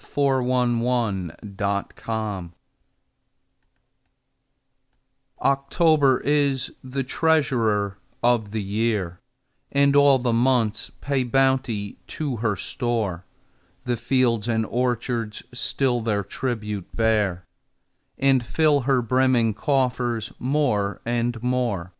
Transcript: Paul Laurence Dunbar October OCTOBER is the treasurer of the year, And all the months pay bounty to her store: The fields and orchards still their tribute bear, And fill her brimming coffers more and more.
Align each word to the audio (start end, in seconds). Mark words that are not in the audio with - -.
Paul 0.00 0.42
Laurence 0.44 1.32
Dunbar 1.42 1.66
October 5.40 6.20
OCTOBER 6.20 6.20
is 6.24 6.70
the 6.84 7.02
treasurer 7.02 7.98
of 8.22 8.52
the 8.52 8.62
year, 8.62 9.18
And 9.72 9.96
all 9.96 10.20
the 10.20 10.32
months 10.32 10.92
pay 11.00 11.24
bounty 11.24 11.98
to 12.06 12.36
her 12.36 12.54
store: 12.54 13.24
The 13.86 13.96
fields 13.96 14.46
and 14.46 14.64
orchards 14.66 15.42
still 15.52 16.00
their 16.00 16.22
tribute 16.22 16.94
bear, 16.94 17.44
And 18.16 18.46
fill 18.46 18.82
her 18.82 19.02
brimming 19.02 19.52
coffers 19.54 20.32
more 20.38 21.00
and 21.04 21.42
more. 21.42 21.92